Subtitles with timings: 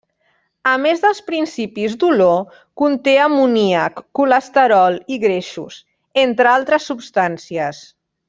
[0.69, 2.39] A més dels principis d'olor,
[2.83, 5.79] conté amoníac, colesterol i greixos,
[6.23, 7.85] entre altres substàncies.